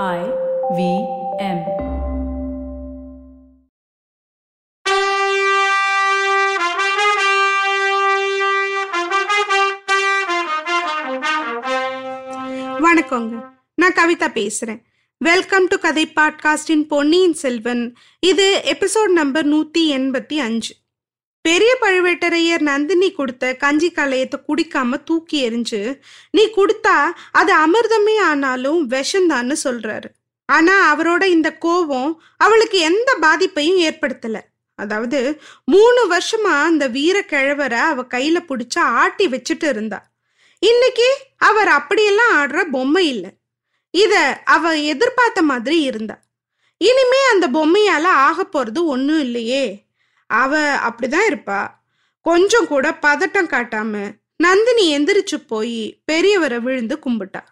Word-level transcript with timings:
I 0.00 0.20
V 0.76 0.82
M. 1.38 1.58
வணக்கங்க. 12.80 13.52
நான் 13.74 13.92
கவிதா 13.92 14.28
பேசுறேன். 14.32 14.82
வெல்கம் 15.18 15.66
டு 15.66 15.76
கதை 15.76 16.12
பாட்காஸ்டின் 16.16 16.86
பொன்னியின் 16.88 17.34
செல்வன். 17.34 17.94
இது 18.20 18.62
எபிசோட் 18.64 19.12
நம்பர் 19.12 19.46
நூத்தி 19.46 19.78
எண்பத்தி 19.78 20.36
அஞ்சு. 20.36 20.74
பெரிய 21.42 21.76
பழுவேட்டரையர் 21.80 22.60
நந்தினி 22.60 23.12
கொடுத்த 23.12 23.54
கஞ்சி 23.54 23.92
கலையத்தை 23.96 24.38
குடிக்காம 24.48 25.02
தூக்கி 25.04 25.50
எறிஞ்சு 25.50 26.00
நீ 26.30 26.46
கொடுத்தா 26.46 27.12
அது 27.30 27.52
அமிர்தமே 27.54 28.18
ஆனாலும் 28.18 28.90
விஷம்தான்னு 28.90 29.56
சொல்றாரு. 29.64 30.04
ஆனா 30.44 30.96
அவரோட 30.96 31.22
இந்த 31.24 31.56
கோபம் 31.56 32.22
அவளுக்கு 32.36 32.78
எந்த 32.78 33.16
பாதிப்பையும் 33.20 33.80
ஏற்படுத்தல. 33.80 34.38
அதாவது 34.74 35.40
மூணு 35.64 36.16
வருஷமா 36.16 36.62
அந்த 36.62 36.88
வீர 36.88 37.20
கிழவரை 37.20 37.78
அவ 37.78 38.02
கையில 38.02 38.38
பிடிச்ச 38.48 38.78
ஆட்டி 38.78 39.26
வச்சுட்டு 39.26 39.68
இருந்தா. 39.68 40.10
இன்னைக்கு 40.58 41.16
அவர் 41.36 41.68
அப்படியெல்லாம் 41.68 42.32
ஆடுற 42.32 42.70
பொம்மை 42.70 43.08
இல்லை. 43.08 43.30
இத 43.90 44.42
அவ 44.44 44.76
எதிர்பார்த்த 44.76 45.42
மாதிரி 45.42 45.80
இருந்தா. 45.80 46.22
இனிமே 46.76 47.20
அந்த 47.30 47.48
பொம்மையால 47.48 48.02
ஆக 48.02 48.46
போறது 48.52 48.84
ஒன்றும் 48.84 49.20
இல்லையே. 49.20 49.81
அவ 50.32 50.58
அப்படிதான் 50.88 51.28
இருப்பா. 51.30 51.60
கொஞ்சம் 52.20 52.66
கூட 52.66 52.90
பதட்டம் 53.02 53.50
காட்டாம 53.52 54.10
நந்தினி 54.36 54.84
எந்திரிச்சு 54.98 55.36
போய் 55.46 55.80
பெரியவரை 56.12 56.58
விழுந்து 56.58 56.98
கும்பிட்டா. 57.04 57.42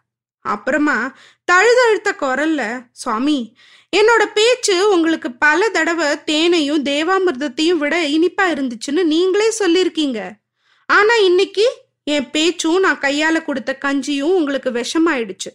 அப்புறமா 0.40 0.96
தழுதழுத்த 1.44 2.14
குரல்ல 2.20 2.86
சுவாமி 2.92 3.56
என்னோட 3.96 4.24
பேச்சு 4.34 4.76
உங்களுக்கு 4.90 5.30
பல 5.32 5.68
தடவை 5.68 6.24
தேனையும் 6.24 6.84
தேவாமிர்தத்தையும் 6.84 7.80
விட 7.82 7.94
இனிப்பா 8.08 8.42
இருந்துச்சுன்னு 8.42 9.02
நீங்களே 9.02 9.48
சொல்லியிருக்கீங்க. 9.58 10.20
ஆனா 10.86 11.14
இன்னைக்கு 11.14 11.66
என் 12.04 12.30
பேச்சும் 12.30 12.80
நான் 12.80 13.00
கையால 13.00 13.42
கொடுத்த 13.42 13.78
கஞ்சியும் 13.84 14.36
உங்களுக்கு 14.38 14.70
விஷமாயிடுச்சு. 14.70 15.50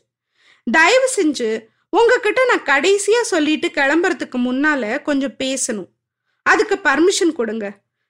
தயவு 0.71 1.09
செஞ்சு 1.15 1.49
உங்ககிட்ட 1.89 2.41
நான் 2.45 2.67
கடைசியா 2.71 3.21
சொல்லிட்டு 3.21 3.67
கிளம்புறதுக்கு 3.67 4.37
முன்னால 4.37 5.01
கொஞ்சம் 5.01 5.35
பேசணும். 5.43 5.91
அதுக்கு 6.45 6.75
பர்மிஷன் 6.83 7.33
கொடுங்க. 7.33 7.67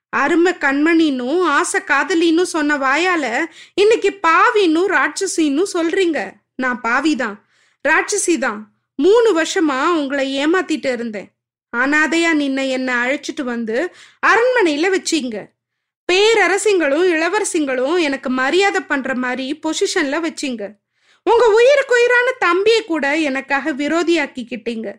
அருமை 0.10 0.54
கண்மணின்னும் 0.54 1.42
ஆசை 1.42 1.82
காதலின்னு 1.82 2.42
சொன்ன 2.42 2.78
வாயால 2.78 3.26
இன்னைக்கு 3.74 4.10
பாவின்னும் 4.28 4.92
ராட்சசின்னும் 4.96 5.74
சொல்றீங்க. 5.74 6.20
நான் 6.56 6.82
பாவிதான். 6.84 7.38
ராட்சசி 7.88 8.38
தான் 8.38 8.60
மூணு 8.96 9.30
வருஷமா 9.40 9.80
உங்களை 9.88 10.26
ஏமாத்திட்டு 10.46 10.92
இருந்தேன். 10.92 11.30
அனாதையா 11.78 12.32
நின்ன 12.42 12.70
என்னை 12.70 12.94
அழைச்சிட்டு 12.94 13.44
வந்து 13.44 13.78
அரண்மனையில 14.28 14.90
வச்சிங்க. 14.96 15.38
பேரரசிங்களும் 16.12 17.06
இளவரசிங்களும் 17.16 18.02
எனக்கு 18.02 18.30
மரியாதை 18.30 18.82
பண்ற 18.82 19.16
மாதிரி 19.16 19.60
பொசிஷன்ல 19.64 20.18
வச்சிங்க. 20.28 20.64
உங்க 21.24 21.44
உயிருக்கு 21.50 21.96
உயிரான 21.96 22.32
தம்பியை 22.40 22.84
கூட 22.84 23.06
எனக்காக 23.18 23.74
விரோதியாக்கிக்கிட்டீங்க. 23.74 24.90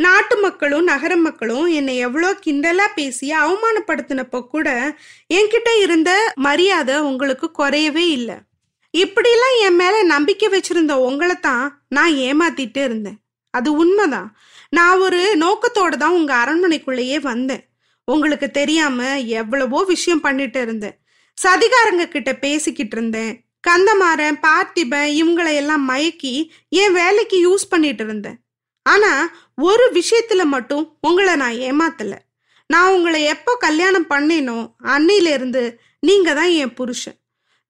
நாட்டு 0.00 0.36
மக்களும் 0.36 0.84
நகர 0.84 1.16
மக்களும் 1.16 1.66
என்னை 1.66 1.96
எவ்வளோ 1.96 2.28
கிண்டலா 2.44 2.86
பேசி 2.94 3.32
அவமானப்படுத்தினப்போ 3.32 4.40
கூட 4.46 4.68
என்கிட்ட 5.28 5.70
இருந்த 5.80 6.32
மரியாதை 6.34 6.96
உங்களுக்கு 6.98 7.50
குறையவே 7.58 8.04
இல்லை. 8.18 8.36
இப்படிலாம் 8.94 9.56
என் 9.66 9.74
மேல 9.74 10.02
நம்பிக்கை 10.02 10.48
வச்சிருந்த 10.48 10.92
உங்களை 11.08 11.34
தான் 11.40 11.64
நான் 11.88 12.12
ஏமாத்திட்டு 12.28 12.82
இருந்தேன். 12.84 13.18
அது 13.50 13.76
உண்மைதான். 13.76 14.30
நான் 14.70 14.98
ஒரு 14.98 15.20
நோக்கத்தோட 15.38 15.96
தான் 15.96 16.16
உங்க 16.20 16.32
அரண்மனைக்குள்ளேயே 16.34 17.18
வந்தேன். 17.20 17.64
உங்களுக்கு 18.04 18.50
தெரியாம 18.50 19.18
எவ்வளவோ 19.18 19.84
விஷயம் 19.84 20.20
பண்ணிட்டு 20.20 20.60
இருந்தேன். 20.60 20.96
சதிகாரங்க 21.38 22.08
கிட்ட 22.08 22.30
பேசிக்கிட்டு 22.34 22.96
இருந்தேன். 22.96 23.32
கந்தமாறன் 23.66 24.38
பார்த்திபன் 24.46 25.10
இவங்களையெல்லாம் 25.20 25.84
மயக்கி 25.88 26.34
என் 26.68 26.92
வேலைக்கு 26.92 27.38
யூஸ் 27.48 27.64
பண்ணிட்டு 27.68 28.04
இருந்தேன். 28.04 28.38
ஆனா 28.92 29.12
ஒரு 29.68 29.84
விஷயத்துல 29.98 30.42
மட்டும் 30.54 30.84
உங்களை 31.00 31.34
நான் 31.42 31.60
ஏமாத்தல. 31.68 32.14
நான் 32.70 32.92
உங்களை 32.96 33.20
எப்போ 33.34 33.52
கல்யாணம் 33.66 34.10
பண்ணேனோ 34.10 34.58
அன்னையில 34.94 35.32
இருந்து 35.36 35.62
நீங்க 36.08 36.28
தான் 36.34 36.52
என் 36.62 36.76
புருஷன். 36.78 37.18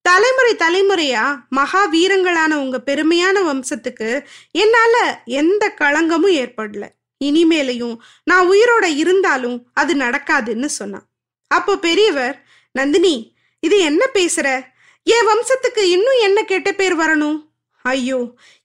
தலைமுறை 0.05 0.53
தலைமுறையா 0.63 1.25
மகா 1.49 1.81
வீரங்களான 1.95 2.53
உங்க 2.65 2.79
பெருமையான 2.87 3.37
வம்சத்துக்கு 3.49 4.09
என்னால 4.63 4.95
எந்த 5.41 5.65
களங்கமும் 5.81 6.37
ஏற்படல. 6.43 6.85
இனிமேலையும் 7.21 7.97
நான் 8.25 8.49
உயிரோட 8.51 8.87
இருந்தாலும் 9.03 9.57
அது 9.81 9.93
நடக்காதுன்னு 9.95 10.69
சொன்னான். 10.81 11.07
அப்போ 11.51 11.73
பெரியவர் 11.87 12.37
நந்தினி 12.75 13.15
இது 13.63 13.77
என்ன 13.91 14.03
பேசுற? 14.15 14.49
என் 15.07 15.29
வம்சத்துக்கு 15.31 15.83
இன்னும் 15.95 16.21
என்ன 16.27 16.39
கெட்ட 16.43 16.71
பேர் 16.73 16.97
வரணும்? 16.99 17.39
ஐயோ 17.85 18.21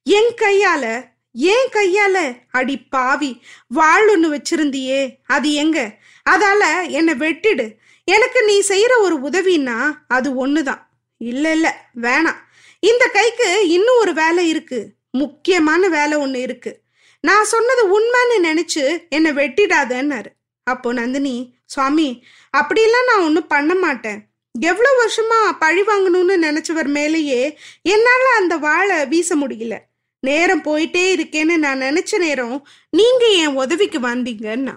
என் 0.06 0.32
கையால 0.42 0.86
ஏன் 1.34 1.70
கையால? 1.72 2.38
அடி 2.52 2.78
பாவி 2.78 3.42
வாழ் 3.68 4.10
ஒண்ணு 4.10 4.28
வச்சிருந்தியே 4.30 5.16
அது 5.26 5.54
எங்க? 5.54 5.98
அதால 6.30 6.90
என்னை 6.90 7.14
வெட்டிடு. 7.14 7.76
எனக்கு 8.04 8.44
நீ 8.44 8.64
செய்யற 8.68 9.00
ஒரு 9.00 9.20
உதவின்னா 9.20 9.92
அது 10.08 10.48
ஒண்ணுதான். 10.48 10.82
இல்ல 11.18 11.52
இல்ல 11.52 11.90
வேணாம். 12.02 12.42
இந்த 12.80 13.08
கைக்கு 13.08 13.68
இன்னும் 13.68 14.00
ஒரு 14.00 14.14
வேலை 14.14 14.50
இருக்கு. 14.50 14.90
முக்கியமான 15.12 15.88
வேலை 15.88 16.18
ஒண்ணு 16.18 16.36
இருக்கு. 16.36 16.82
நான் 17.20 17.46
சொன்னது 17.46 18.00
உண்மைன்னு 18.00 18.44
நினைச்சு 18.44 19.10
என்னை 19.10 19.32
வெட்டிடாதேன்னாரு. 19.32 20.26
அப்போ 20.64 20.94
நந்தினி 20.94 21.56
சுவாமி 21.66 22.24
அப்படிலாம் 22.58 23.08
நான் 23.08 23.22
ஒன்றும் 23.22 23.48
பண்ண 23.48 23.76
மாட்டேன். 23.76 24.26
எவ்வளோ 24.60 24.90
வருஷமா 24.90 25.52
பழி 25.60 25.82
வாங்கணும்னு 25.82 26.38
நினைச்சவர் 26.42 26.88
மேலேயே 26.88 27.58
என்னால் 27.82 28.38
அந்த 28.38 28.58
வாழை 28.58 29.06
வீச 29.06 29.36
முடியல. 29.36 29.78
நேரம் 30.24 30.64
போயிட்டே 30.64 31.06
இருக்கேன்னு 31.16 31.56
நான் 31.58 31.82
நினைச்ச 31.82 32.18
நேரம் 32.18 32.68
நீங்க 32.90 33.26
என் 33.26 33.56
உதவிக்கு 33.56 34.00
வந்தீங்கன்னா. 34.00 34.76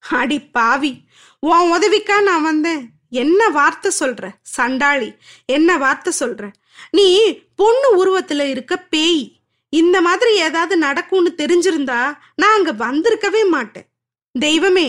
அடி 0.00 0.38
பாவி 0.56 0.92
உன் 1.40 1.72
உதவிக்கா 1.72 2.22
நான் 2.22 2.42
வந்தேன். 2.42 2.82
என்ன 3.10 3.48
வார்த்தை 3.48 3.90
சொல்ற? 4.00 4.28
சண்டாளி 4.42 5.10
என்ன 5.46 5.78
வார்த்தை 5.78 6.12
சொல்ற? 6.20 6.50
நீ 6.90 7.06
பொண்ணு 7.54 7.88
உருவத்துல 7.98 8.46
இருக்க 8.50 8.76
பேய் 8.76 9.24
இந்த 9.68 10.00
மாதிரி 10.00 10.32
ஏதாவது 10.38 10.76
நடக்கும்னு 10.76 11.32
தெரிஞ்சிருந்தா 11.36 12.00
நான் 12.34 12.56
அங்க 12.56 12.72
வந்திருக்கவே 12.84 13.42
மாட்டேன். 13.48 13.88
தெய்வமே 14.34 14.88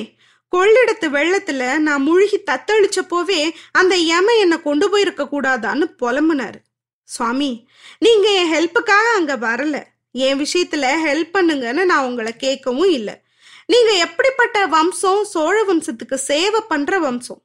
கொள்ளிடத்து 0.56 1.08
வெள்ளத்துல 1.18 1.78
நான் 1.78 2.02
முழுகி 2.02 2.40
தத்தளிச்ச 2.52 3.00
போவே 3.10 3.42
அந்த 3.72 3.96
யம 3.96 4.38
என்னை 4.40 4.62
கொண்டு 4.62 4.90
போயிருக்க 4.90 5.24
கூடாதான்னு 5.24 5.86
புலம்புனாரு. 6.02 6.60
சுவாமி 7.08 7.68
நீங்க 8.00 8.28
என் 8.30 8.52
ஹெல்ப்புக்காக 8.54 9.06
அங்க 9.16 9.36
வரல. 9.38 9.84
என் 10.12 10.40
விஷயத்துல 10.40 10.86
ஹெல்ப் 11.06 11.34
பண்ணுங்கன்னு 11.34 11.86
நான் 11.86 12.06
உங்களை 12.06 12.34
கேட்கவும் 12.40 12.90
இல்லை. 12.90 13.16
நீங்க 13.66 13.92
எப்படிப்பட்ட 13.92 14.66
வம்சம் 14.66 15.24
சோழ 15.24 15.64
வம்சத்துக்கு 15.64 16.14
சேவை 16.14 16.62
பண்ற 16.68 17.00
வம்சம்? 17.00 17.42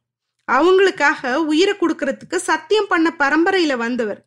அவங்களுக்காக 0.52 1.34
உயிரை 1.34 1.74
கொடுக்கறதுக்கு 1.74 2.36
சத்தியம் 2.36 2.86
பண்ண 2.86 3.14
பரம்பரையில 3.18 3.76
வந்தவர். 3.76 4.24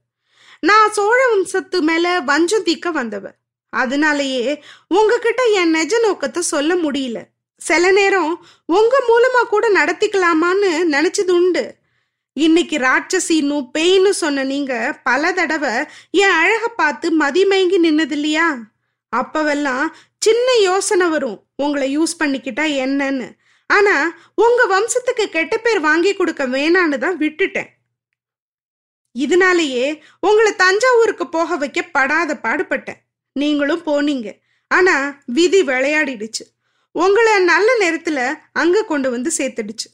நான் 0.60 0.92
சோழ 0.92 1.28
வம்சத்து 1.28 1.82
மேல 1.82 2.20
வஞ்சம் 2.20 2.66
தீக்க 2.66 2.92
வந்தவர். 2.92 3.36
அதனாலயே 3.76 4.60
உங்ககிட்ட 4.88 5.44
என் 5.52 5.74
நெஜ 5.76 5.94
நோக்கத்தை 6.02 6.42
சொல்ல 6.44 6.76
முடியல. 6.76 7.22
சில 7.58 7.92
நேரம் 7.92 8.46
உங்க 8.66 8.94
மூலமா 9.10 9.48
கூட 9.48 9.70
நடத்திக்கலாமான்னு 9.70 10.72
நினைச்சது 10.92 11.32
உண்டு. 11.32 11.76
இன்னைக்கு 12.44 12.78
ராட்சசின்னு 12.78 13.58
பெயின்னு 13.78 14.10
சொன்ன 14.10 14.44
நீங்க 14.44 14.74
பல 15.04 15.34
தடவை 15.34 15.74
என் 16.12 16.36
அழக 16.42 16.68
பார்த்து 16.68 17.08
மதிமயங்கி 17.20 17.78
நின்னது 17.86 18.12
இல்லையா 18.12 18.48
அப்பவெல்லாம் 19.16 19.86
சின்ன 20.18 20.48
யோசனை 20.62 21.08
வரும். 21.08 21.38
உங்களை 21.56 21.88
யூஸ் 21.98 22.20
பண்ணிக்கிட்டா 22.24 22.66
என்னன்னு. 22.84 23.28
ஆனா 23.70 23.96
உங்க 24.36 24.62
வம்சத்துக்கு 24.74 25.26
கெட்ட 25.30 25.58
பேர் 25.58 25.80
வாங்கி 25.80 26.14
கொடுக்க 26.14 26.48
வேணான்னு 26.48 26.98
தான் 26.98 27.18
விட்டுட்டேன். 27.18 27.70
இதனாலேயே 29.12 30.04
உங்களை 30.20 30.56
தஞ்சாவூருக்கு 30.56 31.28
போக 31.30 31.56
வைக்க 31.56 31.82
படாத 31.82 32.40
பாடுபட்டேன். 32.44 33.02
நீங்களும் 33.32 33.86
போனீங்க. 33.86 34.30
ஆனா 34.68 34.96
விதி 35.26 35.62
விளையாடிடுச்சு. 35.64 36.44
உங்களை 36.92 37.44
நல்ல 37.44 37.70
நேரத்துல 37.80 38.20
அங்க 38.54 38.84
கொண்டு 38.84 39.10
வந்து 39.10 39.32
சேர்த்துடுச்சு. 39.38 39.90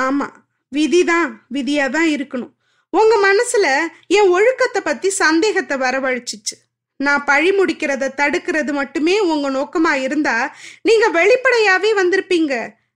ஆமா 0.00 0.28
விதிதான் 0.72 1.30
விதியா 1.54 1.90
தான் 1.90 2.08
இருக்கணும். 2.16 2.52
உங்க 2.92 3.14
மனசுல 3.28 3.66
என் 4.06 4.28
ஒழுக்கத்தை 4.28 4.80
பத்தி 4.82 5.08
சந்தேகத்தை 5.10 5.76
வரவழைச்சிச்சு. 5.76 6.56
நான் 7.00 7.24
பழி 7.24 7.50
முடிக்கிறத 7.50 8.12
தடுக்கிறது 8.20 8.72
மட்டுமே 8.72 9.20
உங்க 9.20 9.46
நோக்கமா 9.50 9.92
இருந்தா 10.06 10.36
நீங்க 10.82 11.06
வெளிப்படையாவே 11.10 11.90
வந்திருப்பீங்க. 12.00 12.54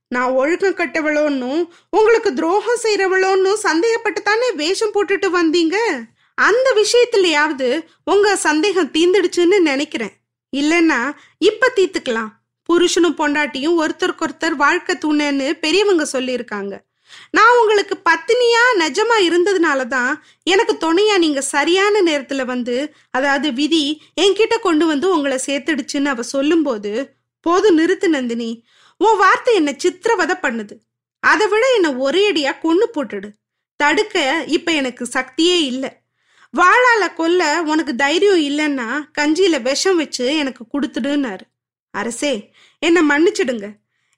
நான் 0.08 0.30
ஒழுக்கம் 0.30 0.78
கட்டவளோன்னும் 0.78 1.60
உங்களுக்கு 1.90 2.30
துரோகம் 2.34 2.82
செய்யறவளோன்னு 2.82 3.52
சந்தேகப்பட்டு 3.66 4.22
தானே 4.22 4.48
வேஷம் 4.52 4.94
போட்டுட்டு 4.94 5.28
வந்தீங்க? 5.40 5.76
அந்த 6.38 6.68
விஷயத்துலயாவது 6.80 7.68
உங்க 8.04 8.36
சந்தேகம் 8.36 8.92
தீந்துடுச்சுன்னு 8.92 9.58
நினைக்கிறேன். 9.60 10.14
இல்லைன்னா 10.52 11.00
இப்ப 11.38 11.72
தீத்துக்கலாம் 11.76 12.30
புருஷனும் 12.68 13.18
பொண்டாட்டியும் 13.20 13.78
ஒருத்தருக்கு 13.82 14.24
ஒருத்தர் 14.26 14.56
வாழ்க்கை 14.64 14.94
துணைன்னு 15.04 15.46
பெரியவங்க 15.64 16.06
சொல்லியிருக்காங்க. 16.12 16.74
நான் 17.30 17.58
உங்களுக்கு 17.60 17.94
பத்தினியா 18.10 18.64
நிஜமா 18.78 19.16
இருந்ததுனால 19.28 19.86
தான் 19.86 20.12
எனக்கு 20.42 20.74
துணையா 20.80 21.18
நீங்க 21.18 21.40
சரியான 21.40 22.02
நேரத்துல 22.02 22.44
வந்து 22.44 22.76
அதாவது 23.10 23.52
விதி 23.52 23.84
என்கிட்ட 24.20 24.58
கொண்டு 24.60 24.86
வந்து 24.86 25.08
உங்களை 25.10 25.38
சேர்த்துடுச்சுன்னு 25.46 26.12
அவ 26.14 26.22
சொல்லும்போது 26.22 26.92
போதும் 27.46 27.78
நிறுத்து 27.78 28.06
நந்தினி 28.08 28.50
உன் 29.00 29.16
வார்த்தை 29.16 29.54
என்ன 29.54 29.70
சித்திரவதை 29.78 30.36
பண்ணுது. 30.42 30.74
அதை 31.22 31.46
விட 31.48 31.64
என்னை 31.74 31.90
ஒரே 31.94 32.32
அடியா 32.32 32.52
கொண்டு 32.58 32.86
போட்டுடு. 32.94 33.28
தடுக்க 33.80 34.44
இப்ப 34.46 34.72
எனக்கு 34.72 35.04
சக்தியே 35.12 35.56
இல்லை. 35.70 35.90
வாழால 36.54 37.04
கொல்ல 37.14 37.42
உனக்கு 37.62 37.92
தைரியம் 37.94 38.42
இல்லைன்னா 38.48 38.88
கஞ்சியில 39.18 39.62
விஷம் 39.62 39.96
வச்சு 39.96 40.36
எனக்கு 40.36 40.64
கொடுத்துடுன்னாரு. 40.72 41.44
அரசே 41.94 42.32
என்னை 42.78 43.02
மன்னிச்சிடுங்க. 43.08 43.68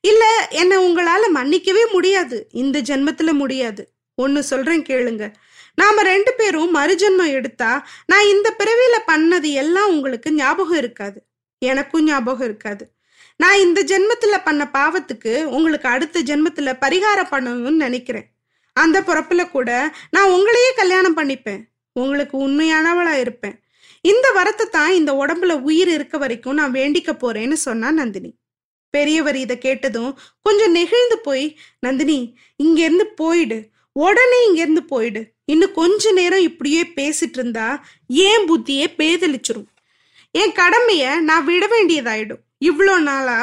இல்ல 0.03 0.47
என்ன 0.51 0.79
உங்களால 0.81 1.23
மன்னிக்கவே 1.35 1.93
முடியாது. 1.93 2.49
இந்த 2.53 2.81
ஜென்மத்துல 2.81 3.33
முடியாது. 3.33 3.93
ஒன்னு 4.15 4.43
சொல்றேன் 4.43 4.83
கேளுங்க. 4.83 5.33
நாம 5.75 6.03
ரெண்டு 6.03 6.33
பேரும் 6.33 6.75
மறுஜென்மம் 6.75 7.31
எடுத்தா 7.31 7.87
நான் 8.07 8.27
இந்த 8.27 8.55
பிறவியில 8.59 9.11
பண்ணது 9.11 9.53
எல்லாம் 9.53 9.89
உங்களுக்கு 9.89 10.33
ஞாபகம் 10.33 10.77
இருக்காது. 10.77 11.23
எனக்கும் 11.59 12.05
ஞாபகம் 12.05 12.45
இருக்காது. 12.45 12.93
நான் 13.37 13.59
இந்த 13.59 13.85
ஜென்மத்துல 13.85 14.45
பண்ண 14.45 14.69
பாவத்துக்கு 14.73 15.45
உங்களுக்கு 15.45 15.89
அடுத்த 15.89 16.23
ஜென்மத்துல 16.23 16.75
பரிகாரம் 16.81 17.33
பண்ணணும்னு 17.33 17.71
நினைக்கிறேன். 17.71 18.27
அந்த 18.73 19.01
பிறப்புல 19.01 19.51
கூட 19.51 19.95
நான் 20.11 20.31
உங்களையே 20.31 20.71
கல்யாணம் 20.77 21.17
பண்ணிப்பேன். 21.17 21.63
உங்களுக்கு 21.93 22.49
உண்மையானவளா 22.49 23.21
இருப்பேன். 23.21 23.61
இந்த 24.01 24.33
வரத்தை 24.35 24.69
தான் 24.69 24.93
இந்த 24.93 25.13
உடம்புல 25.13 25.61
உயிர் 25.61 25.89
இருக்க 25.89 26.19
வரைக்கும் 26.19 26.55
நான் 26.55 26.73
வேண்டிக்க 26.73 27.11
போறேன்னு 27.13 27.53
சொன்னா 27.53 27.91
நந்தினி. 27.91 28.37
பெரியவர் 28.95 29.39
இதை 29.45 29.57
கேட்டதும் 29.59 30.13
கொஞ்சம் 30.43 30.75
நெகிழ்ந்து 30.79 31.19
போய் 31.27 31.47
நந்தினி 31.81 32.19
இங்கேருந்து 32.65 33.07
போயிடு. 33.21 33.59
உடனே 33.93 34.39
இங்கேருந்து 34.49 34.83
போயிடு. 34.93 35.23
இன்னும் 35.45 35.77
கொஞ்ச 35.79 36.13
நேரம் 36.13 36.47
இப்படியே 36.49 36.83
பேசிட்டு 36.97 37.39
இருந்தா 37.41 37.69
ஏன் 38.27 38.47
புத்தியே 38.51 38.87
பேதலிச்சிரும் 39.01 39.69
என் 40.31 40.57
கடமைய 40.61 41.19
நான் 41.29 41.45
விட 41.45 41.65
வேண்டியதாயிடும். 41.75 42.43
இவ்வளோ 42.65 42.95
நாளா 43.09 43.39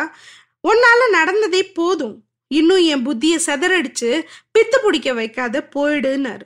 உன்னால 0.68 1.01
நடந்ததே 1.12 1.62
போதும். 1.80 2.16
இன்னும் 2.51 2.84
என் 2.94 3.06
புத்திய 3.07 3.34
செதறடிச்சு 3.46 4.12
பித்து 4.54 4.78
பிடிக்க 4.84 5.10
வைக்காத 5.13 5.62
போயிடுன்னாரு. 5.75 6.46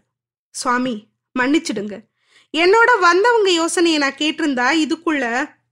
சுவாமி 0.56 0.96
மன்னிச்சிடுங்க. 1.40 1.96
என்னோட 2.54 2.92
வந்தவங்க 3.00 3.50
யோசனையை 3.52 4.00
நான் 4.00 4.20
கேட்டிருந்தா 4.20 4.68
இதுக்குள்ள 4.84 5.26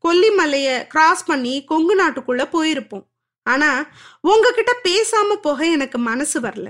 கொல்லிமலைய 0.05 0.69
கிராஸ் 0.93 1.25
பண்ணி 1.25 1.55
கொங்கு 1.63 1.95
நாட்டுக்குள்ள 2.01 2.43
போயிருப்போம். 2.55 3.05
ஆனா 3.43 3.87
உங்ககிட்ட 4.21 4.75
பேசாம 4.83 5.33
போக 5.41 5.65
எனக்கு 5.65 5.97
மனசு 5.97 6.39
வரல. 6.39 6.67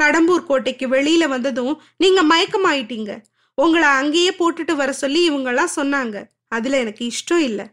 கடம்பூர் 0.00 0.44
கோட்டைக்கு 0.44 0.88
வெளியில 0.88 1.28
வந்ததும் 1.28 1.82
நீங்க 1.96 2.22
மயக்கமாயிட்டீங்க. 2.22 3.22
உங்களை 3.54 3.88
அங்கேயே 3.88 4.30
போட்டுட்டு 4.30 4.74
வர 4.74 4.92
சொல்லி 4.92 5.30
இவங்கெல்லாம் 5.30 5.68
சொன்னாங்க. 5.76 6.24
அதுல 6.48 6.78
எனக்கு 6.78 7.06
இஷ்டம் 7.06 7.36
இல்லை. 7.36 7.66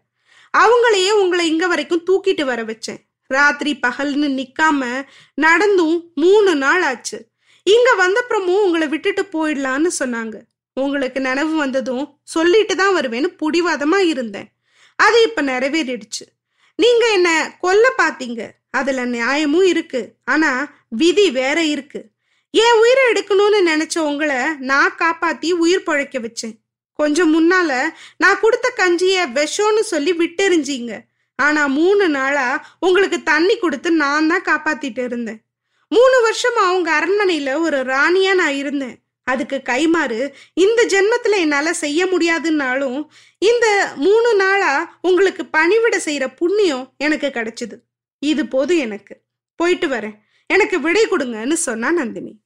அவங்களையே 0.57 1.11
உங்களை 1.11 1.47
இங்க 1.47 1.67
வரைக்கும் 1.67 2.03
தூக்கிட்டு 2.11 2.43
வர 2.43 2.63
வச்சேன். 2.63 2.97
ராத்திரி 3.27 3.79
பகல்னு 3.87 4.29
நிக்காம 4.39 5.05
நடந்தும் 5.33 6.11
மூணு 6.15 6.55
நாள் 6.55 6.81
ஆச்சு. 6.81 7.27
இங்க 7.63 7.95
வந்தப்புறமும் 7.97 8.63
உங்களை 8.63 8.87
விட்டுட்டு 8.87 9.21
போயிடலான்னு 9.21 9.87
சொன்னாங்க. 9.99 10.41
உங்களுக்கு 10.73 11.21
நினைவு 11.21 11.55
வந்ததும் 11.55 12.19
சொல்லிட்டு 12.23 12.75
தான் 12.75 12.95
வருவேன்னு 12.95 13.37
புடிவாதமா 13.39 13.97
இருந்தேன். 13.97 14.47
அது 14.95 15.23
இப்ப 15.23 15.41
நிறைவேறிடுச்சு. 15.41 16.38
நீங்க 16.79 17.05
என்ன 17.11 17.29
கொல்ல 17.59 17.85
பாத்தீங்க? 17.97 18.41
அதுல 18.69 19.05
நியாயமும் 19.05 19.65
இருக்கு. 19.65 20.01
ஆனா 20.25 20.49
விதி 20.89 21.31
வேற 21.31 21.63
இருக்கு. 21.63 22.01
என் 22.51 22.77
உயிரை 22.81 23.03
எடுக்கணும்னு 23.11 23.59
நினைச்ச 23.69 23.97
உங்களை 23.99 24.35
நான் 24.59 24.95
காப்பாத்தி 24.97 25.51
உயிர் 25.51 25.83
பழைக்க 25.83 26.19
வச்சேன். 26.19 26.55
கொஞ்சம் 26.93 27.31
முன்னால 27.33 27.71
நான் 28.17 28.39
கொடுத்த 28.39 28.71
கஞ்சிய 28.75 29.27
விஷம்னு 29.33 29.79
சொல்லி 29.79 30.13
விட்டெறிஞ்சிங்க. 30.13 30.93
ஆனா 31.35 31.67
மூணு 31.67 32.09
நாளா 32.09 32.47
உங்களுக்கு 32.79 33.23
தண்ணி 33.23 33.57
கொடுத்து 33.57 33.91
நான் 33.91 34.27
தான் 34.27 34.47
காப்பாத்திட்டு 34.49 35.03
இருந்தேன். 35.03 35.41
மூணு 35.89 36.15
வருஷமா 36.25 36.63
அவங்க 36.69 36.89
அரண்மனையில 36.99 37.59
ஒரு 37.59 37.77
ராணியா 37.77 38.33
நான் 38.33 38.59
இருந்தேன். 38.63 38.97
அதுக்கு 39.29 39.61
கைமாறு 39.63 40.33
இந்த 40.53 40.85
ஜென்மத்துல 40.85 41.31
என்னால 41.31 41.73
செய்ய 41.73 42.05
முடியாதுன்னாலும் 42.05 43.07
இந்த 43.37 43.93
மூணு 43.95 44.35
நாளா 44.35 44.99
உங்களுக்கு 45.01 45.43
பணிவிட 45.57 45.99
செய்யற 46.05 46.35
புண்ணியம் 46.35 46.93
எனக்கு 46.97 47.27
கிடைச்சது. 47.27 47.75
இது 48.19 48.47
போதும் 48.47 48.77
எனக்கு. 48.77 49.21
போயிட்டு 49.55 49.87
வரேன். 49.87 50.15
எனக்கு 50.47 50.79
விடை 50.79 51.05
கொடுங்கன்னு 51.05 51.53
சொன்னா 51.53 51.91
நந்தினி. 51.91 52.39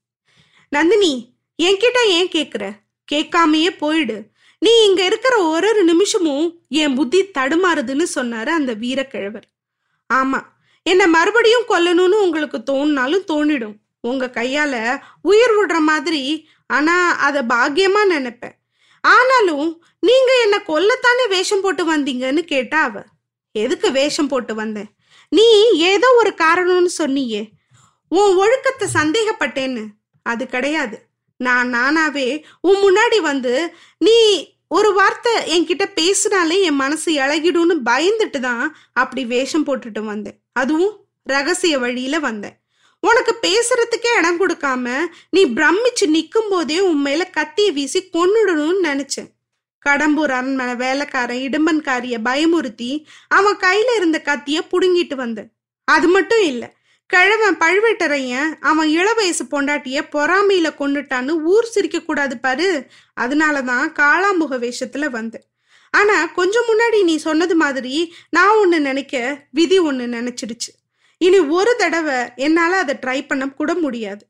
நந்தினி 0.69 1.35
என்கிட்ட 1.63 2.05
ஏன் 2.07 2.27
கேக்குற? 2.27 2.71
கேட்காமையே 3.11 3.77
போயிடு. 3.77 4.31
நீ 4.59 4.71
இங்க 4.83 5.05
இருக்கிற 5.05 5.43
ஒரு 5.43 5.67
ஒரு 5.67 5.83
நிமிஷமும் 5.83 6.61
என் 6.69 6.95
புத்தி 6.95 7.23
தடுமாறுதுன்னு 7.23 8.05
சொன்னாரு 8.15 8.47
அந்த 8.47 8.73
வீரக்கிழவர். 8.73 9.47
ஆமா. 10.13 10.41
என்ன 10.83 11.07
மறுபடியும் 11.07 11.65
கொல்லணும்னு 11.69 12.21
உங்களுக்கு 12.21 12.57
தோணுனாலும் 12.57 13.23
தோணிடும். 13.27 13.75
உங்க 14.07 14.25
கையால 14.27 15.01
உயிர் 15.21 15.53
விடுற 15.57 15.77
மாதிரி. 15.79 16.49
ஆனா 16.67 17.15
அத 17.17 17.43
பாக்கியமா 17.43 18.01
நினைப்பேன். 18.09 18.55
ஆனாலும் 19.01 19.83
நீங்க 19.99 20.31
என்ன 20.41 20.57
கொல்லத்தானே 20.67 21.27
வேஷம் 21.29 21.61
போட்டு 21.61 21.97
வந்தீங்கன்னு 21.97 22.39
கேட்டா 22.39 22.83
அவ. 22.83 23.03
எதுக்கு 23.51 23.91
வேஷம் 23.91 24.27
போட்டு 24.27 24.55
வந்தேன்? 24.55 24.89
நீ 25.29 25.47
ஏதோ 25.77 26.07
ஒரு 26.17 26.33
காரணம்னு 26.37 26.91
சொன்னியே. 26.97 27.49
உன் 28.07 28.35
ஒழுக்கத்தை 28.35 28.87
சந்தேகப்பட்டேன்னு. 28.93 29.83
அது 30.21 30.47
கிடையாது. 30.47 30.97
நான் 31.37 31.73
நானாவே 31.73 32.43
உன் 32.61 32.81
முன்னாடி 32.83 33.21
வந்து 33.21 33.75
நீ 33.97 34.17
ஒரு 34.67 34.93
வார்த்தை 34.93 35.33
என்கிட்ட 35.55 35.85
பேசினாலே 35.93 36.61
என் 36.61 36.75
மனசு 36.75 37.13
இழகிடும்னு 37.13 37.75
பயந்துட்டு 37.85 38.39
தான் 38.39 38.77
அப்படி 38.93 39.25
வேஷம் 39.25 39.65
போட்டுட்டு 39.67 39.99
வந்தேன். 39.99 40.37
அதுவும் 40.53 41.05
ரகசிய 41.23 41.79
வழியில 41.79 42.19
வந்தேன். 42.19 42.55
உனக்கு 43.07 43.33
பேசுறதுக்கே 43.41 44.11
இடம் 44.17 44.39
கொடுக்காம 44.39 44.85
நீ 45.29 45.41
பிரமிச்சு 45.45 46.05
நிற்கும் 46.05 46.49
போதே 46.49 46.79
உன் 46.79 47.01
மேல 47.01 47.29
கத்திய 47.37 47.69
வீசி 47.73 47.99
கொன்னுடணும்னு 48.13 48.83
நினைச்சேன். 48.83 49.29
கடம்பூர் 49.85 50.31
அரண்மனை 50.37 50.75
வேலைக்காரன் 50.75 51.41
இடும்பன்காரிய 51.47 52.17
பயமுறுத்தி 52.27 52.91
அவன் 53.27 53.57
கையில 53.57 53.95
இருந்த 53.95 54.21
கத்திய 54.25 54.59
புடுங்கிட்டு 54.71 55.15
வந்தேன். 55.15 55.49
அது 55.87 56.07
மட்டும் 56.07 56.43
இல்ல 56.43 56.63
கிழவன் 57.09 57.57
பழுவேட்டரையன் 57.57 58.53
அவன் 58.59 58.89
இள 58.89 59.07
வயசு 59.13 59.43
பொண்டாட்டிய 59.43 59.97
பொறாமையில 60.13 60.69
கொண்டுட்டான்னு 60.79 61.33
ஊர் 61.53 61.67
சிரிக்க 61.73 62.01
கூடாது 62.01 62.37
பாரு 62.37 62.69
அதனாலதான் 63.21 63.89
காளாமுக 63.99 64.53
வேஷத்துல 64.65 65.09
வந்தேன். 65.09 65.45
ஆனா 65.93 66.15
கொஞ்சம் 66.37 66.69
முன்னாடி 66.69 67.01
நீ 67.03 67.17
சொன்னது 67.17 67.55
மாதிரி 67.55 67.95
நான் 68.29 68.55
ஒன்னு 68.57 68.79
நினைக்க 68.79 69.45
விதி 69.51 69.79
ஒன்னு 69.89 70.07
நினைச்சிடுச்சு. 70.17 70.71
இனி 71.25 71.39
ஒரு 71.57 71.73
தடவை 71.81 72.19
என்னால் 72.45 72.81
அதை 72.83 72.95
ட்ரை 73.03 73.19
பண்ண 73.27 73.43
கூட 73.59 73.71
முடியாது. 73.83 74.23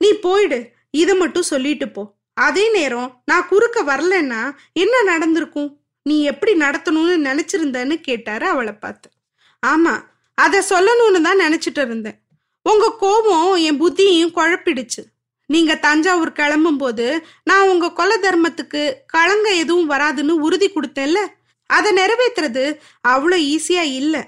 நீ 0.00 0.10
போயிடு 0.26 0.58
இதை 1.00 1.14
மட்டும் 1.22 1.50
சொல்லிட்டு 1.52 1.88
போ. 1.88 2.02
அதே 2.46 2.64
நேரம் 2.76 3.10
நான் 3.24 3.48
குறுக்க 3.50 3.78
வரலன்னா 3.90 4.42
என்ன 4.82 5.02
நடந்திருக்கும்? 5.10 5.70
நீ 6.06 6.16
எப்படி 6.32 6.52
நடத்தணும்னு 6.64 7.16
நினைச்சிருந்தன்னு 7.28 7.96
கேட்டாரு 8.08 8.46
அவளை 8.46 8.74
பார்த்து. 8.84 9.08
ஆமா 9.62 9.94
அதை 10.38 10.58
சொல்லணும்னு 10.72 11.20
தான் 11.26 11.42
நினைச்சிட்டு 11.44 11.82
இருந்தேன். 11.86 12.18
உங்க 12.66 12.86
கோபம் 13.00 13.50
என் 13.68 13.80
புத்தியும் 13.80 14.36
குழப்பிடுச்சு. 14.38 15.02
நீங்க 15.50 15.72
தஞ்சாவூர் 15.84 16.32
கிளம்பும் 16.38 16.80
போது 16.82 17.06
நான் 17.44 17.68
உங்க 17.72 17.86
கொல 17.98 18.10
தர்மத்துக்கு 18.24 18.82
களங்க 19.06 19.48
எதுவும் 19.62 19.90
வராதுன்னு 19.90 20.34
உறுதி 20.46 20.68
கொடுத்தேன்ல? 20.70 21.20
அதை 21.70 21.90
நிறைவேற்றுறது 22.00 22.64
அவ்வளோ 23.08 23.38
ஈஸியா 23.54 23.84
இல்லை. 24.00 24.22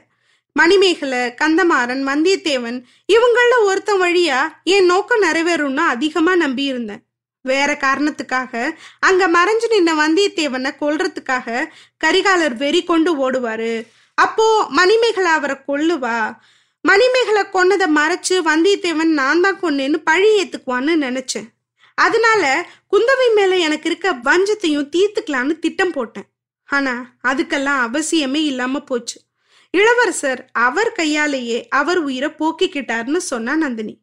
மணிமேகலை 0.52 1.18
கந்தமாறன் 1.18 2.02
வந்தியத்தேவன் 2.06 2.78
இவங்கள 3.12 3.52
ஒருத்தன் 3.64 4.00
வழியா 4.00 4.40
என் 4.64 4.84
நோக்கம் 4.84 5.22
நிறைவேறும்னு 5.22 5.84
அதிகமா 5.94 6.36
நம்பி 6.36 6.64
இருந்தேன் 6.64 7.04
வேற 7.42 7.76
காரணத்துக்காக 7.80 8.76
அங்க 9.00 9.28
மறைஞ்சு 9.28 9.68
நின்ன 9.70 9.90
வந்தியத்தேவனை 10.02 10.70
கொல்றதுக்காக 10.80 11.66
கரிகாலர் 12.04 12.56
வெறி 12.56 12.84
கொண்டு 12.84 13.30
ஓடுவாரு. 13.30 13.86
அப்போ 14.14 14.66
மணிமேகலை 14.68 15.30
அவரை 15.30 15.56
கொல்லுவா? 15.68 16.36
மணிமேகலை 16.80 17.42
கொன்னதை 17.52 17.86
மறைச்சு 17.98 18.36
வந்தியத்தேவன் 18.44 19.12
நான் 19.20 19.40
தான் 19.40 19.60
கொன்னேன்னு 19.60 19.98
பழி 20.04 20.28
ஏத்துக்குவான்னு 20.42 20.94
நினைச்சேன். 21.06 21.48
அதனால 21.94 22.68
குந்தவை 22.92 23.34
மேல 23.34 23.56
எனக்கு 23.56 23.88
இருக்க 23.90 24.12
வஞ்சத்தையும் 24.12 24.90
தீர்த்துக்கலான்னு 24.96 25.58
திட்டம் 25.58 25.92
போட்டேன். 25.92 26.28
ஆனா 26.64 26.94
அதுக்கெல்லாம் 27.22 27.82
அவசியமே 27.86 28.42
இல்லாம 28.50 28.80
போச்சு. 28.80 29.20
இளவரசர் 29.70 30.50
அவர் 30.52 30.92
கையாலேயே 30.92 31.68
அவர் 31.68 31.98
உயிரை 31.98 32.30
போக்கிக்கிட்டார்னு 32.30 33.16
சொன்னா 33.16 33.56
நந்தினி. 33.56 34.00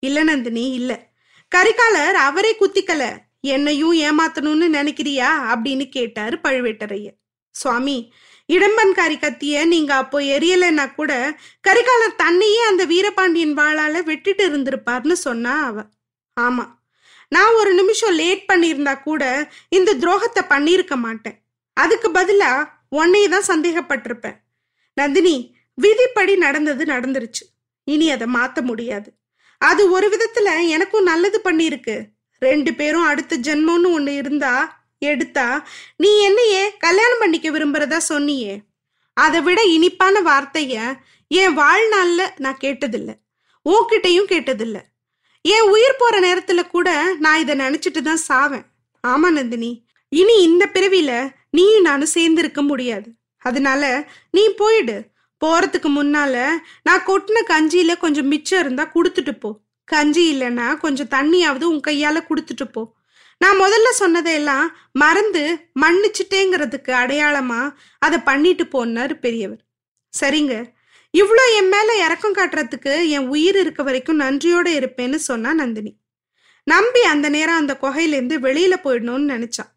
இல்ல 0.00 0.22
நந்தினி 0.22 0.70
இல்ல. 0.70 1.08
கரிகாலர் 1.54 2.12
அவரே 2.12 2.56
குத்திக்கல. 2.60 3.16
என்னையும் 3.40 3.94
ஏமாத்தணும்னு 3.96 4.66
நினைக்கிறியா? 4.68 5.28
அப்படின்னு 5.52 5.88
கேட்டாரு 5.88 6.38
பழுவேட்டரையர். 6.42 7.16
சுவாமி 7.50 8.12
இடம்பன்காரி 8.52 9.16
கத்திய 9.16 9.66
நீங்க 9.66 9.94
அப்போ 9.94 10.20
எரியலைன்னா 10.20 10.94
கூட 10.94 11.38
கரிகாலர் 11.68 12.16
தன்னையே 12.16 12.60
அந்த 12.60 12.84
வீரபாண்டியன் 12.84 13.56
வாளால 13.56 14.02
வெட்டிட்டு 14.02 14.42
இருந்திருப்பார்னு 14.48 15.12
சொன்னா 15.12 15.64
அவ. 15.64 15.82
ஆமா. 16.40 16.64
நான் 17.28 17.54
ஒரு 17.54 17.74
நிமிஷம் 17.74 18.14
லேட் 18.14 18.44
பண்ணியிருந்தா 18.52 19.02
கூட 19.02 19.50
இந்த 19.68 19.94
துரோகத்தை 19.94 20.40
பண்ணியிருக்க 20.48 20.94
மாட்டேன். 20.96 21.38
அதுக்கு 21.72 22.10
பதிலா 22.12 22.68
உன்னையே 22.88 23.28
தான் 23.28 23.48
சந்தேகப்பட்டிருப்பேன். 23.48 24.38
நந்தினி 24.98 25.36
விதிப்படி 25.74 26.34
நடந்தது 26.36 26.84
நடந்துருச்சு. 26.84 27.44
இனி 27.84 28.10
அதை 28.10 28.26
மாத்த 28.34 28.60
முடியாது. 28.62 29.10
அது 29.58 29.90
ஒரு 29.90 30.06
விதத்துல 30.08 30.68
எனக்கும் 30.68 31.02
நல்லது 31.02 31.38
பண்ணிருக்கு 31.44 31.96
ரெண்டு 32.38 32.74
பேரும் 32.74 33.08
அடுத்த 33.10 33.38
ஜென்மம்னு 33.38 33.88
ஒண்ணு 33.96 34.12
இருந்தா 34.14 34.54
எடுத்தா 34.98 35.46
நீ 35.96 36.10
என்னையே 36.20 36.76
கல்யாணம் 36.76 37.18
பண்ணிக்க 37.18 37.50
விரும்புறதா 37.50 37.98
சொன்னியே. 38.08 38.54
அதை 39.12 39.40
விட 39.40 39.60
இனிப்பான 39.62 40.20
வார்த்தைய 40.20 40.74
என் 41.28 41.56
வாழ்நாள்ல 41.58 42.22
நான் 42.36 42.62
கேட்டதில்ல. 42.64 43.10
உன்கிட்டையும் 43.64 44.30
கேட்டதில்ல. 44.32 44.78
என் 45.42 45.68
உயிர் 45.68 45.98
போற 45.98 46.14
நேரத்துல 46.20 46.62
கூட 46.66 47.16
நான் 47.18 47.40
இதை 47.40 47.54
நினைச்சிட்டு 47.58 48.00
தான் 48.00 48.24
சாவேன். 48.28 48.66
ஆமா 49.06 49.30
நந்தினி. 49.30 49.70
இனி 50.08 50.36
இந்த 50.42 50.64
பிறவில 50.72 51.12
நீயும் 51.50 51.82
நானும் 51.82 52.14
சேர்ந்து 52.16 52.42
இருக்க 52.42 52.62
முடியாது. 52.62 53.08
அதனால 53.38 54.10
நீ 54.30 54.48
போயிடு. 54.56 55.04
போறதுக்கு 55.44 55.88
முன்னால 55.88 56.46
நான் 56.82 57.04
கொட்டின 57.06 57.42
கஞ்சியில 57.48 57.98
கொஞ்சம் 57.98 58.26
மிச்சம் 58.26 58.60
இருந்தா 58.60 58.90
கொடுத்துட்டு 58.94 59.38
போ. 59.40 59.60
கஞ்சி 59.84 60.22
இல்லைன்னா 60.34 60.76
கொஞ்சம் 60.76 61.08
தண்ணியாவது 61.10 61.62
உன் 61.62 61.80
கையால 61.86 62.22
கொடுத்துட்டு 62.28 62.64
போ. 62.72 62.96
நான் 63.38 63.60
முதல்ல 63.60 63.88
சொன்னதையெல்லாம் 63.90 64.76
மறந்து 64.92 65.70
மன்னிச்சுட்டேங்கிறதுக்கு 65.80 66.92
அடையாளமா 66.92 67.74
அதை 67.98 68.18
பண்ணிட்டு 68.18 68.64
போனாரு 68.64 69.14
பெரியவர். 69.14 69.60
சரிங்க. 70.20 70.64
இவ்வளோ 71.18 71.44
என் 71.56 71.68
மேல 71.68 71.96
இறக்கம் 72.04 72.34
காட்டுறதுக்கு 72.34 73.08
என் 73.08 73.28
உயிர் 73.28 73.56
இருக்க 73.56 73.82
வரைக்கும் 73.82 74.20
நன்றியோட 74.20 74.66
இருப்பேன்னு 74.66 75.14
சொன்னா 75.14 75.54
நந்தினி. 75.54 75.96
நம்பி 76.64 77.02
அந்த 77.02 77.28
நேரம் 77.28 77.56
அந்த 77.56 77.76
குகையிலேருந்து 77.82 78.36
வெளியில 78.46 78.74
போயிடணும்னு 78.84 79.32
நினைச்சான் 79.34 79.72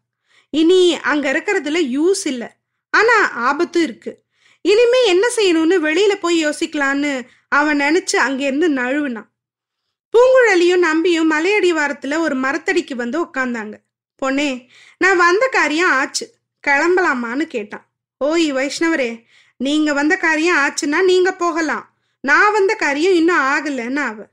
இனி 0.50 0.96
அங்க 0.96 1.32
இருக்கிறதுல 1.32 1.78
யூஸ் 1.96 2.24
இல்லை. 2.24 2.48
ஆனா 2.92 3.16
ஆபத்தும் 3.30 3.82
இருக்கு. 3.82 4.12
இனிமே 4.60 5.06
என்ன 5.06 5.26
செய்யணும்னு 5.36 5.78
வெளியில 5.86 6.14
போய் 6.14 6.46
யோசிக்கலான்னு 6.46 7.26
அவன் 7.48 7.80
நினைச்சு 7.80 8.16
அங்கிருந்து 8.16 8.68
நழுவினான். 8.68 9.30
பூங்குழலியும் 10.14 10.78
நம்பியும் 10.78 11.30
மலையடி 11.30 11.70
வாரத்துல 11.72 12.18
ஒரு 12.18 12.36
மரத்தடிக்கு 12.36 12.94
வந்து 12.94 13.24
உட்காந்தாங்க 13.24 13.74
பொண்ணே 14.22 14.66
நான் 14.98 15.16
வந்த 15.16 15.48
காரியம் 15.52 15.90
ஆச்சு. 15.90 16.26
கிளம்பலாமான்னு 16.66 17.42
கேட்டான். 17.46 17.86
ஓய் 18.18 18.52
வைஷ்ணவரே 18.52 19.24
நீங்க 19.56 19.92
வந்த 19.92 20.16
காரியம் 20.16 20.56
ஆச்சுன்னா 20.56 21.04
நீங்க 21.04 21.32
போகலாம். 21.32 21.86
நான் 22.20 22.52
வந்த 22.52 22.74
காரியம் 22.74 23.14
இன்னும் 23.14 23.42
ஆகலைன்னு 23.52 24.02
அவ. 24.10 24.26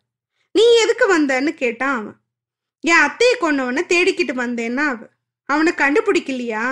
நீ 0.51 0.75
எதுக்கு 0.75 1.05
வந்தன்னு 1.17 1.53
கேட்டான் 1.53 1.97
அவன். 1.97 2.17
என் 2.79 2.97
அத்தையை 2.97 3.37
கொண்டவனை 3.39 3.83
தேடிக்கிட்டு 3.87 4.33
வந்தேன்னா 4.41 4.85
அவ. 4.85 5.07
அவனை 5.45 5.71
கண்டுபிடிக்கலையா? 5.71 6.65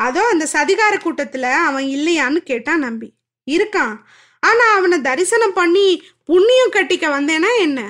அதோ 0.00 0.22
அந்த 0.28 0.44
சதிகார 0.52 0.94
கூட்டத்துல 0.94 1.42
அவன் 1.42 1.84
இல்லையான்னு 1.84 2.36
கேட்டான் 2.36 2.78
நம்பி. 2.78 3.08
இருக்கான். 3.50 3.94
ஆனா 4.40 4.66
அவனை 4.74 5.00
தரிசனம் 5.00 5.52
பண்ணி 5.52 6.02
புண்ணியம் 6.24 6.72
கட்டிக்க 6.72 7.06
வந்தேனா 7.16 7.50
என்ன? 7.58 7.80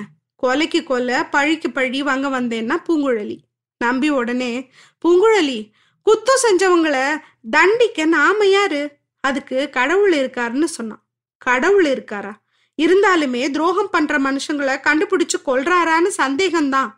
கொலைக்கு 0.43 0.83
கொலை 0.83 1.25
பழிக்கு 1.25 1.71
பழி 1.71 2.03
வாங்க 2.03 2.29
வந்தேன்னா 2.29 2.77
பூங்குழலி. 2.89 3.37
நம்பி 3.79 4.09
உடனே 4.11 4.71
பூங்குழலி 5.03 5.59
குத்தம் 6.07 6.43
செஞ்சவங்களை 6.43 7.05
தண்டிக்க 7.51 8.05
நாம 8.05 8.47
யாரு? 8.47 8.83
அதுக்கு 9.21 9.71
கடவுள் 9.71 10.13
இருக்காருன்னு 10.13 10.65
சொன்னான். 10.65 11.05
கடவுள் 11.39 11.85
இருக்காரா? 11.85 12.33
இருந்தாலுமே 12.83 13.51
துரோகம் 13.51 13.91
பண்ற 13.91 14.19
மனுஷங்களை 14.19 14.77
கண்டுபிடிச்சு 14.87 15.39
கொல்றாரான்னு 15.47 16.11
சந்தேகம்தான். 16.19 16.91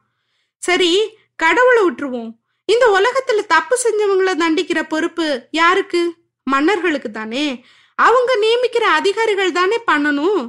சரி 0.62 0.92
கடவுளை 1.37 1.83
விட்டுருவோம். 1.85 2.33
இந்த 2.64 2.85
உலகத்துல 2.97 3.47
தப்பு 3.47 3.76
செஞ்சவங்களை 3.85 4.33
தண்டிக்கிற 4.35 4.83
பொறுப்பு 4.83 5.49
யாருக்கு? 5.50 6.14
மன்னர்களுக்கு 6.45 7.11
தானே. 7.11 7.64
அவங்க 7.95 8.37
நியமிக்கிற 8.42 8.85
அதிகாரிகள் 8.99 9.52
தானே 9.52 9.78
பண்ணணும். 9.90 10.42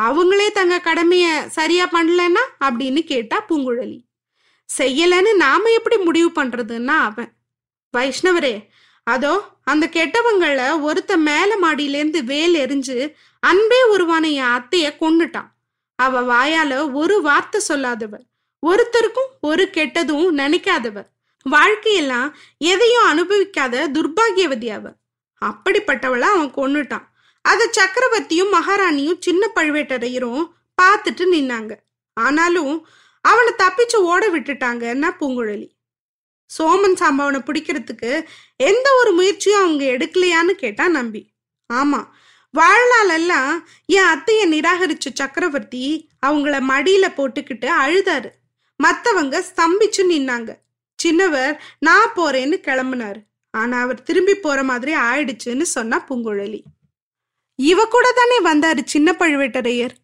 அவங்களே 0.00 0.50
தங்க 0.50 0.76
கடமைய 0.84 1.46
சரியா 1.46 1.84
பண்ணலன்னா 1.86 2.44
அப்படின்னு 2.60 3.00
கேட்டா 3.04 3.44
பூங்குழலி. 3.48 3.98
செய்யலன்னு 4.78 5.32
நாம 5.34 5.70
எப்படி 5.70 5.96
முடிவு 5.96 6.30
பண்றதுன்னா 6.34 6.96
அவன். 7.08 7.32
வைஷ்ணவரே 7.96 8.54
அதோ 9.02 9.42
அந்த 9.64 9.84
கெட்டவங்கள 9.86 10.60
ஒருத்த 10.88 11.16
மேல 11.16 11.56
மாடியிலேருந்து 11.62 12.24
வேல் 12.24 12.54
எரிஞ்சு 12.54 13.12
அன்பே 13.42 13.82
உருவான 13.82 14.28
என் 14.28 14.52
அத்தைய 14.56 14.88
கொன்னுட்டான். 15.00 15.48
அவ 15.94 16.22
வாயால 16.32 16.92
ஒரு 16.92 17.22
வார்த்தை 17.22 17.60
சொல்லாதவ. 17.68 18.14
ஒருத்தருக்கும் 18.66 19.30
ஒரு 19.40 19.70
கெட்டதும் 19.72 20.36
நினைக்காதவ. 20.36 21.02
வாழ்க்கையெல்லாம் 21.46 22.30
எதையும் 22.58 23.08
அனுபவிக்காத 23.10 23.84
துர்பாகியவதி 23.96 24.68
அவ 24.68 24.94
அப்படிப்பட்டவளை 25.42 26.28
அவன் 26.34 26.52
கொண்டுட்டான் 26.54 27.06
அத 27.44 27.70
சக்கரவர்த்தியும் 27.76 28.54
மகாராணியும் 28.54 29.20
சின்ன 29.20 29.50
பழுவேட்டரையரும் 29.54 30.44
பார்த்துட்டு 30.82 31.24
நின்னாங்க. 31.32 31.72
ஆனாலும் 32.16 32.74
அவனை 33.20 33.52
தப்பிச்சு 33.58 33.98
ஓட 34.10 34.22
விட்டுட்டாங்கன்னா 34.28 35.10
பூங்குழலி. 35.20 35.68
சோமன் 36.50 36.98
சாம்பவனை 37.00 37.40
பிடிக்கிறதுக்கு 37.46 38.10
எந்த 38.56 38.86
ஒரு 39.00 39.10
முயற்சியும் 39.12 39.60
அவங்க 39.60 39.84
எடுக்கலையான்னு 39.84 40.54
கேட்டா 40.62 40.88
நம்பி. 40.88 41.22
ஆமா 41.72 42.00
வாழ்நாளெல்லாம் 42.54 43.52
என் 43.86 44.10
அத்தைய 44.12 44.42
நிராகரிச்ச 44.54 45.08
சக்கரவர்த்தி 45.14 45.82
அவங்கள 46.26 46.54
மடியில 46.70 47.06
போட்டுக்கிட்டு 47.16 47.68
அழுதாரு. 47.84 48.30
மத்தவங்க 48.80 49.44
ஸ்தம்பிச்சு 49.48 50.02
நின்னாங்க. 50.12 50.50
சின்னவர் 51.04 51.58
நான் 51.78 52.12
போறேன்னு 52.16 52.56
கிளம்புனாரு. 52.66 53.26
ஆனா 53.50 53.80
அவர் 53.80 54.02
திரும்பி 54.02 54.34
போற 54.34 54.62
மாதிரி 54.62 54.94
ஆயிடுச்சுன்னு 54.94 55.62
சொன்னா 55.62 56.04
பூங்குழலி. 56.08 56.60
இவ 57.56 57.84
கூட 57.84 58.12
தானே 58.12 58.38
வந்தாரு 58.50 58.84
சின்ன 58.84 59.12
பழுவேட்டரையர். 59.12 59.94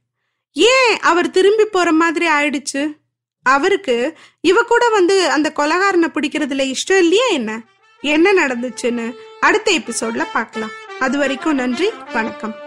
ஏன் 0.53 0.99
அவர் 1.01 1.31
திரும்பி 1.31 1.65
போற 1.65 1.93
மாதிரி 1.93 2.29
ஆயிடுச்சு? 2.29 2.97
அவருக்கு 3.43 4.19
இவ 4.41 4.63
கூட 4.63 4.89
வந்து 4.89 5.31
அந்த 5.31 5.53
கொலகாரனை 5.57 6.09
பிடிக்கிறதுல 6.09 6.75
இஷ்டம் 6.75 6.99
இல்லையா 6.99 7.27
என்ன? 7.27 7.63
என்ன 8.01 8.33
நடந்துச்சுன்னு 8.33 9.15
அடுத்த 9.41 9.73
எபிசோட்ல 9.73 10.27
பார்க்கலாம். 10.33 10.71
அது 10.99 11.19
வரைக்கும் 11.19 11.55
நன்றி 11.55 11.91
வணக்கம். 12.13 12.64